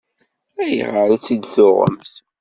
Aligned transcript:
Ayɣer 0.63 1.07
i 1.11 1.17
tt-id-tuɣemt? 1.19 2.13